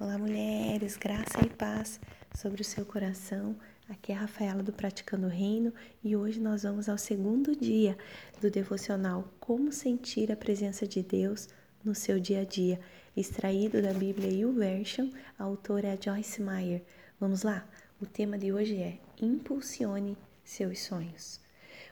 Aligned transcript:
Olá, 0.00 0.16
mulheres, 0.16 0.96
graça 0.96 1.44
e 1.44 1.50
paz 1.50 1.98
sobre 2.32 2.62
o 2.62 2.64
seu 2.64 2.86
coração. 2.86 3.56
Aqui 3.88 4.12
é 4.12 4.14
a 4.14 4.20
Rafaela 4.20 4.62
do 4.62 4.72
Praticando 4.72 5.26
o 5.26 5.28
Reino 5.28 5.74
e 6.04 6.14
hoje 6.14 6.38
nós 6.38 6.62
vamos 6.62 6.88
ao 6.88 6.96
segundo 6.96 7.56
dia 7.56 7.98
do 8.40 8.48
devocional 8.48 9.28
Como 9.40 9.72
Sentir 9.72 10.30
a 10.30 10.36
Presença 10.36 10.86
de 10.86 11.02
Deus 11.02 11.48
no 11.82 11.96
seu 11.96 12.20
dia 12.20 12.42
a 12.42 12.44
dia, 12.44 12.78
extraído 13.16 13.82
da 13.82 13.92
Bíblia 13.92 14.30
YouVersion, 14.30 15.10
a 15.36 15.42
autora 15.42 15.88
é 15.88 15.98
Joyce 16.00 16.40
Meyer. 16.40 16.84
Vamos 17.18 17.42
lá? 17.42 17.68
O 18.00 18.06
tema 18.06 18.38
de 18.38 18.52
hoje 18.52 18.76
é 18.76 19.00
Impulsione 19.20 20.16
seus 20.44 20.78
sonhos. 20.78 21.40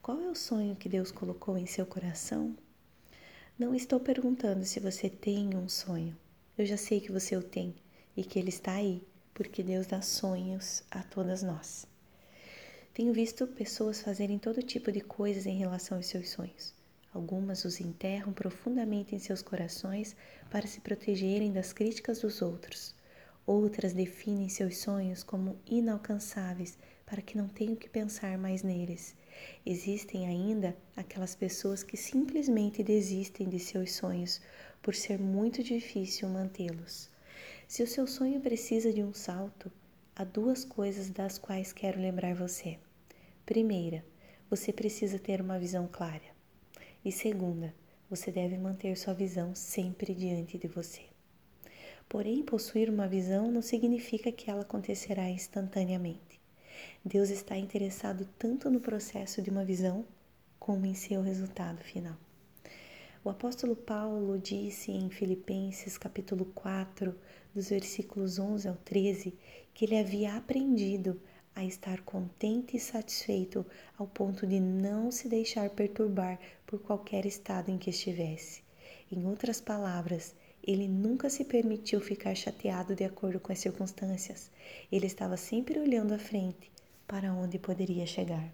Qual 0.00 0.18
é 0.22 0.26
o 0.26 0.34
sonho 0.34 0.74
que 0.74 0.88
Deus 0.88 1.12
colocou 1.12 1.58
em 1.58 1.66
seu 1.66 1.84
coração? 1.84 2.56
Não 3.58 3.74
estou 3.74 4.00
perguntando 4.00 4.64
se 4.64 4.80
você 4.80 5.10
tem 5.10 5.54
um 5.54 5.68
sonho. 5.68 6.16
Eu 6.56 6.64
já 6.64 6.78
sei 6.78 6.98
que 6.98 7.12
você 7.12 7.36
o 7.36 7.42
tem 7.42 7.74
e 8.20 8.22
que 8.22 8.38
Ele 8.38 8.50
está 8.50 8.74
aí, 8.74 9.02
porque 9.32 9.62
Deus 9.62 9.86
dá 9.86 10.02
sonhos 10.02 10.82
a 10.90 11.02
todas 11.02 11.42
nós. 11.42 11.86
Tenho 12.92 13.14
visto 13.14 13.46
pessoas 13.46 14.02
fazerem 14.02 14.38
todo 14.38 14.62
tipo 14.62 14.92
de 14.92 15.00
coisas 15.00 15.46
em 15.46 15.56
relação 15.56 15.96
aos 15.96 16.04
seus 16.04 16.28
sonhos. 16.28 16.74
Algumas 17.14 17.64
os 17.64 17.80
enterram 17.80 18.30
profundamente 18.30 19.14
em 19.14 19.18
seus 19.18 19.40
corações 19.40 20.14
para 20.50 20.66
se 20.66 20.82
protegerem 20.82 21.50
das 21.50 21.72
críticas 21.72 22.20
dos 22.20 22.42
outros. 22.42 22.94
Outras 23.46 23.94
definem 23.94 24.50
seus 24.50 24.76
sonhos 24.76 25.22
como 25.22 25.58
inalcançáveis 25.66 26.76
para 27.06 27.22
que 27.22 27.38
não 27.38 27.48
tenham 27.48 27.74
que 27.74 27.88
pensar 27.88 28.36
mais 28.36 28.62
neles. 28.62 29.16
Existem 29.64 30.26
ainda 30.26 30.76
aquelas 30.94 31.34
pessoas 31.34 31.82
que 31.82 31.96
simplesmente 31.96 32.82
desistem 32.82 33.48
de 33.48 33.58
seus 33.58 33.92
sonhos 33.92 34.42
por 34.82 34.94
ser 34.94 35.18
muito 35.18 35.62
difícil 35.62 36.28
mantê-los. 36.28 37.09
Se 37.70 37.84
o 37.84 37.86
seu 37.86 38.04
sonho 38.04 38.40
precisa 38.40 38.92
de 38.92 39.00
um 39.00 39.14
salto, 39.14 39.70
há 40.16 40.24
duas 40.24 40.64
coisas 40.64 41.08
das 41.08 41.38
quais 41.38 41.72
quero 41.72 42.00
lembrar 42.00 42.34
você. 42.34 42.76
Primeira, 43.46 44.04
você 44.50 44.72
precisa 44.72 45.20
ter 45.20 45.40
uma 45.40 45.56
visão 45.56 45.86
clara. 45.86 46.34
E 47.04 47.12
segunda, 47.12 47.72
você 48.10 48.32
deve 48.32 48.58
manter 48.58 48.96
sua 48.96 49.14
visão 49.14 49.54
sempre 49.54 50.16
diante 50.16 50.58
de 50.58 50.66
você. 50.66 51.02
Porém, 52.08 52.42
possuir 52.42 52.90
uma 52.90 53.06
visão 53.06 53.52
não 53.52 53.62
significa 53.62 54.32
que 54.32 54.50
ela 54.50 54.62
acontecerá 54.62 55.30
instantaneamente. 55.30 56.40
Deus 57.04 57.30
está 57.30 57.56
interessado 57.56 58.28
tanto 58.36 58.68
no 58.68 58.80
processo 58.80 59.40
de 59.40 59.48
uma 59.48 59.64
visão 59.64 60.04
como 60.58 60.86
em 60.86 60.94
seu 60.94 61.22
resultado 61.22 61.84
final. 61.84 62.16
O 63.22 63.28
apóstolo 63.28 63.76
Paulo 63.76 64.38
disse 64.38 64.90
em 64.90 65.10
Filipenses 65.10 65.98
capítulo 65.98 66.46
4, 66.54 67.14
dos 67.54 67.68
versículos 67.68 68.38
11 68.38 68.66
ao 68.66 68.76
13, 68.76 69.34
que 69.74 69.84
ele 69.84 69.98
havia 69.98 70.36
aprendido 70.36 71.20
a 71.54 71.62
estar 71.62 72.00
contente 72.00 72.78
e 72.78 72.80
satisfeito 72.80 73.66
ao 73.98 74.06
ponto 74.06 74.46
de 74.46 74.58
não 74.58 75.10
se 75.10 75.28
deixar 75.28 75.68
perturbar 75.68 76.40
por 76.66 76.80
qualquer 76.80 77.26
estado 77.26 77.70
em 77.70 77.76
que 77.76 77.90
estivesse. 77.90 78.62
Em 79.12 79.26
outras 79.26 79.60
palavras, 79.60 80.34
ele 80.64 80.88
nunca 80.88 81.28
se 81.28 81.44
permitiu 81.44 82.00
ficar 82.00 82.34
chateado 82.34 82.94
de 82.94 83.04
acordo 83.04 83.38
com 83.38 83.52
as 83.52 83.58
circunstâncias. 83.58 84.50
Ele 84.90 85.06
estava 85.06 85.36
sempre 85.36 85.78
olhando 85.78 86.14
à 86.14 86.18
frente 86.18 86.72
para 87.06 87.34
onde 87.34 87.58
poderia 87.58 88.06
chegar. 88.06 88.50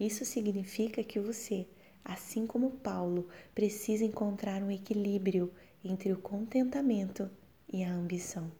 Isso 0.00 0.24
significa 0.24 1.04
que 1.04 1.20
você 1.20 1.66
assim 2.04 2.46
como 2.46 2.70
Paulo, 2.70 3.28
precisa 3.54 4.04
encontrar 4.04 4.62
um 4.62 4.70
equilíbrio 4.70 5.50
entre 5.82 6.12
o 6.12 6.18
contentamento 6.18 7.30
e 7.72 7.82
a 7.82 7.90
ambição. 7.90 8.52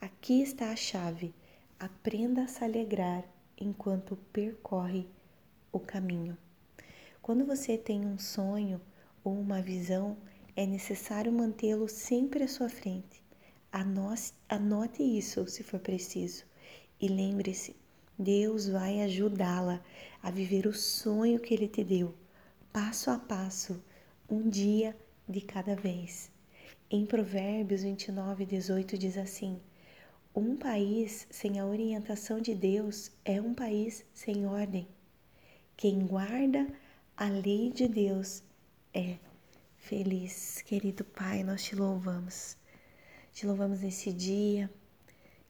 Aqui 0.00 0.42
está 0.42 0.70
a 0.70 0.76
chave. 0.76 1.34
Aprenda 1.78 2.42
a 2.42 2.48
se 2.48 2.62
alegrar 2.62 3.24
enquanto 3.58 4.16
percorre 4.32 5.08
o 5.72 5.80
caminho. 5.80 6.36
Quando 7.22 7.46
você 7.46 7.78
tem 7.78 8.04
um 8.04 8.18
sonho 8.18 8.80
ou 9.24 9.32
uma 9.32 9.62
visão, 9.62 10.16
é 10.54 10.66
necessário 10.66 11.32
mantê-lo 11.32 11.88
sempre 11.88 12.44
à 12.44 12.48
sua 12.48 12.68
frente. 12.68 13.22
Anote 14.48 15.02
isso 15.02 15.46
se 15.46 15.62
for 15.62 15.80
preciso 15.80 16.44
e 17.00 17.06
lembre-se: 17.06 17.76
Deus 18.18 18.68
vai 18.68 19.02
ajudá-la 19.02 19.82
a 20.22 20.30
viver 20.30 20.66
o 20.66 20.72
sonho 20.72 21.38
que 21.38 21.54
Ele 21.54 21.68
te 21.68 21.84
deu 21.84 22.14
passo 22.78 23.10
a 23.10 23.18
passo, 23.18 23.82
um 24.30 24.48
dia 24.48 24.96
de 25.28 25.40
cada 25.40 25.74
vez. 25.74 26.30
Em 26.88 27.04
Provérbios 27.04 27.82
29, 27.82 28.46
18 28.46 28.96
diz 28.96 29.18
assim: 29.18 29.60
Um 30.32 30.56
país 30.56 31.26
sem 31.28 31.58
a 31.58 31.66
orientação 31.66 32.40
de 32.40 32.54
Deus 32.54 33.10
é 33.24 33.40
um 33.40 33.52
país 33.52 34.04
sem 34.14 34.46
ordem. 34.46 34.86
Quem 35.76 36.06
guarda 36.06 36.68
a 37.16 37.28
lei 37.28 37.72
de 37.72 37.88
Deus 37.88 38.44
é 38.94 39.16
feliz. 39.76 40.62
Querido 40.62 41.04
Pai, 41.04 41.42
nós 41.42 41.64
te 41.64 41.74
louvamos. 41.74 42.56
Te 43.32 43.44
louvamos 43.44 43.80
nesse 43.80 44.12
dia, 44.12 44.70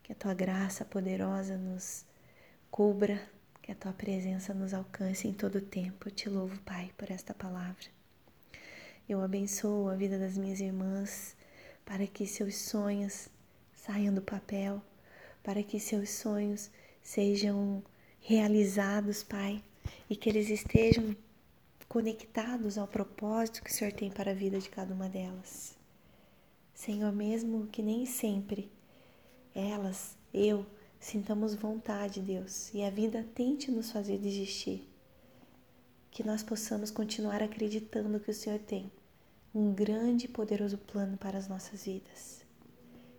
que 0.02 0.12
a 0.12 0.16
tua 0.16 0.32
graça 0.32 0.82
poderosa 0.82 1.58
nos 1.58 2.06
cubra 2.70 3.20
que 3.68 3.72
a 3.72 3.74
tua 3.74 3.92
presença 3.92 4.54
nos 4.54 4.72
alcance 4.72 5.28
em 5.28 5.32
todo 5.34 5.56
o 5.56 5.60
tempo. 5.60 6.08
Eu 6.08 6.10
te 6.10 6.26
louvo, 6.26 6.58
Pai, 6.62 6.90
por 6.96 7.10
esta 7.10 7.34
palavra. 7.34 7.84
Eu 9.06 9.20
abençoo 9.20 9.90
a 9.90 9.94
vida 9.94 10.18
das 10.18 10.38
minhas 10.38 10.58
irmãs 10.58 11.36
para 11.84 12.06
que 12.06 12.26
seus 12.26 12.56
sonhos 12.56 13.28
saiam 13.74 14.14
do 14.14 14.22
papel, 14.22 14.80
para 15.42 15.62
que 15.62 15.78
seus 15.78 16.08
sonhos 16.08 16.70
sejam 17.02 17.82
realizados, 18.22 19.22
Pai, 19.22 19.62
e 20.08 20.16
que 20.16 20.30
eles 20.30 20.48
estejam 20.48 21.14
conectados 21.86 22.78
ao 22.78 22.88
propósito 22.88 23.62
que 23.62 23.70
o 23.70 23.74
Senhor 23.74 23.92
tem 23.92 24.10
para 24.10 24.30
a 24.30 24.34
vida 24.34 24.58
de 24.58 24.70
cada 24.70 24.94
uma 24.94 25.10
delas. 25.10 25.76
Senhor, 26.72 27.12
mesmo 27.12 27.66
que 27.66 27.82
nem 27.82 28.06
sempre 28.06 28.72
elas, 29.54 30.16
eu, 30.32 30.64
Sintamos 31.00 31.54
vontade, 31.54 32.20
Deus, 32.20 32.74
e 32.74 32.82
a 32.82 32.90
vida 32.90 33.24
tente 33.34 33.70
nos 33.70 33.90
fazer 33.90 34.18
desistir. 34.18 34.86
Que 36.10 36.24
nós 36.24 36.42
possamos 36.42 36.90
continuar 36.90 37.42
acreditando 37.42 38.18
que 38.18 38.30
o 38.30 38.34
Senhor 38.34 38.58
tem 38.58 38.90
um 39.54 39.72
grande 39.72 40.26
e 40.26 40.28
poderoso 40.28 40.76
plano 40.76 41.16
para 41.16 41.38
as 41.38 41.48
nossas 41.48 41.84
vidas. 41.84 42.44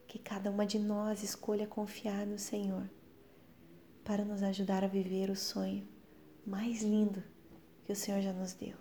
Que 0.07 0.19
cada 0.19 0.51
uma 0.51 0.66
de 0.66 0.78
nós 0.78 1.23
escolha 1.23 1.66
confiar 1.66 2.25
no 2.28 2.38
Senhor 2.38 2.89
para 4.03 4.25
nos 4.25 4.44
ajudar 4.44 4.84
a 4.84 4.88
viver 4.88 5.29
o 5.29 5.35
sonho 5.35 5.88
mais 6.45 6.81
lindo 6.81 7.23
que 7.85 7.94
o 7.94 7.95
Senhor 7.95 8.22
já 8.22 8.34
nos 8.34 8.53
deu. 8.53 8.75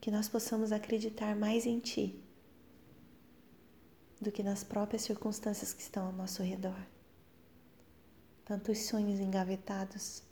Que 0.00 0.10
nós 0.10 0.28
possamos 0.28 0.72
acreditar 0.72 1.36
mais 1.36 1.66
em 1.66 1.78
Ti 1.78 2.24
do 4.20 4.32
que 4.32 4.42
nas 4.42 4.64
próprias 4.64 5.02
circunstâncias 5.02 5.72
que 5.72 5.82
estão 5.82 6.06
ao 6.06 6.12
nosso 6.12 6.42
redor 6.42 6.80
tantos 8.48 8.78
sonhos 8.78 9.20
engavetados, 9.20 10.22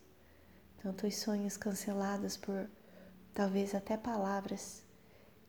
tantos 0.83 1.17
sonhos 1.17 1.59
cancelados 1.59 2.35
por 2.35 2.67
talvez 3.35 3.75
até 3.75 3.95
palavras, 3.95 4.83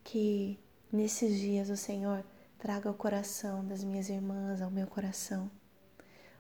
que 0.04 0.60
nesses 0.92 1.40
dias 1.40 1.70
o 1.70 1.78
Senhor 1.78 2.26
traga 2.60 2.90
ao 2.90 2.94
coração 2.94 3.66
das 3.66 3.86
minhas 3.86 4.10
irmãs, 4.10 4.62
ao 4.62 4.70
meu 4.70 4.86
coração, 4.86 5.50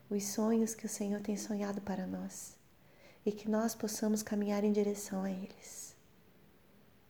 os 0.10 0.22
sonhos 0.26 0.76
que 0.76 0.86
o 0.86 0.90
Senhor 0.90 1.22
tem 1.22 1.38
sonhado 1.38 1.80
para 1.80 2.06
nós 2.06 2.58
e 3.26 3.32
que 3.32 3.50
nós 3.50 3.74
possamos 3.74 4.22
caminhar 4.22 4.66
em 4.66 4.74
direção 4.74 5.24
a 5.24 5.32
eles. 5.32 5.96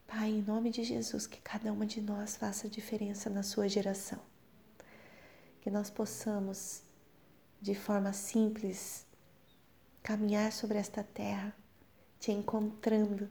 Pai, 0.06 0.30
em 0.30 0.44
nome 0.44 0.70
de 0.70 0.84
Jesus, 0.84 1.26
que 1.26 1.42
cada 1.42 1.74
uma 1.74 1.88
de 1.88 2.02
nós 2.02 2.38
faça 2.38 2.70
diferença 2.70 3.32
na 3.32 3.42
sua 3.42 3.68
geração. 3.68 4.20
Que 5.60 5.72
nós 5.72 5.90
possamos, 5.90 6.84
de 7.60 7.74
forma 7.74 8.14
simples, 8.14 9.07
caminhar 10.08 10.54
sobre 10.54 10.78
esta 10.78 11.04
terra, 11.04 11.54
te 12.18 12.32
encontrando 12.32 13.30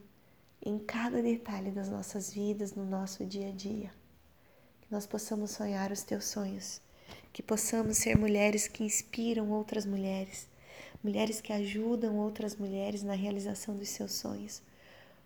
em 0.63 0.77
cada 0.77 1.23
detalhe 1.23 1.71
das 1.71 1.89
nossas 1.89 2.31
vidas, 2.31 2.75
no 2.75 2.85
nosso 2.85 3.25
dia 3.25 3.49
a 3.49 3.51
dia. 3.51 3.91
Que 4.81 4.91
nós 4.91 5.07
possamos 5.07 5.49
sonhar 5.49 5.91
os 5.91 6.03
teus 6.03 6.25
sonhos, 6.25 6.79
que 7.33 7.41
possamos 7.41 7.97
ser 7.97 8.15
mulheres 8.15 8.67
que 8.67 8.83
inspiram 8.83 9.49
outras 9.49 9.87
mulheres, 9.87 10.47
mulheres 11.03 11.41
que 11.41 11.51
ajudam 11.51 12.15
outras 12.15 12.55
mulheres 12.55 13.01
na 13.01 13.15
realização 13.15 13.75
dos 13.75 13.89
seus 13.89 14.11
sonhos, 14.11 14.61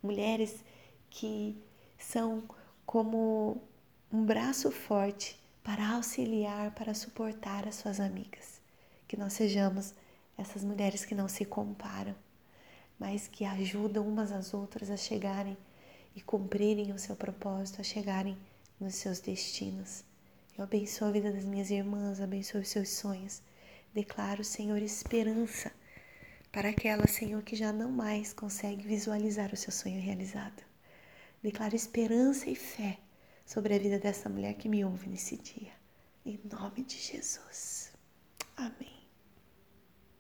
mulheres 0.02 0.64
que 1.10 1.62
são 2.00 2.46
como 2.86 3.62
um 4.10 4.24
braço 4.24 4.72
forte 4.72 5.38
para 5.62 5.96
auxiliar, 5.96 6.74
para 6.76 6.94
suportar 6.94 7.68
as 7.68 7.76
suas 7.76 8.00
amigas. 8.00 8.62
Que 9.06 9.18
nós 9.18 9.34
sejamos 9.34 9.94
essas 10.42 10.64
mulheres 10.64 11.06
que 11.06 11.16
não 11.16 11.28
se 11.28 11.46
comparam, 11.46 12.16
mas 13.00 13.28
que 13.28 13.46
ajudam 13.46 14.08
umas 14.08 14.32
às 14.32 14.54
outras 14.54 14.90
a 14.90 14.98
chegarem 14.98 15.58
e 16.16 16.22
cumprirem 16.22 16.92
o 16.92 17.00
seu 17.00 17.16
propósito, 17.16 17.80
a 17.80 17.84
chegarem 17.84 18.38
nos 18.80 18.96
seus 18.96 19.20
destinos. 19.20 20.04
Eu 20.58 20.64
abençoo 20.64 21.08
a 21.08 21.12
vida 21.12 21.32
das 21.32 21.46
minhas 21.46 21.72
irmãs, 21.72 22.20
abençoo 22.20 22.62
os 22.62 22.68
seus 22.68 22.90
sonhos. 22.90 23.42
Declaro, 23.94 24.44
Senhor, 24.44 24.82
esperança 24.82 25.72
para 26.52 26.70
aquela, 26.70 27.08
Senhor, 27.08 27.42
que 27.44 27.56
já 27.56 27.72
não 27.72 27.92
mais 27.92 28.34
consegue 28.34 28.86
visualizar 28.86 29.54
o 29.54 29.58
seu 29.58 29.72
sonho 29.72 30.02
realizado. 30.02 30.64
Declaro 31.42 31.76
esperança 31.76 32.50
e 32.50 32.56
fé 32.56 33.00
sobre 33.46 33.74
a 33.74 33.80
vida 33.80 33.98
dessa 33.98 34.30
mulher 34.30 34.54
que 34.56 34.70
me 34.70 34.84
ouve 34.84 35.08
nesse 35.08 35.38
dia. 35.38 35.72
Em 36.26 36.40
nome 36.44 36.84
de 36.84 36.98
Jesus. 36.98 37.92
Amém. 38.56 39.01